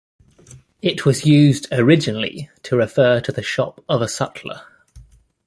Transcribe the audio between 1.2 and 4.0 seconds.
used originally to refer to the shop